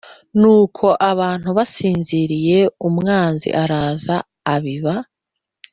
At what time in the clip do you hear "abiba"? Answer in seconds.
4.53-4.95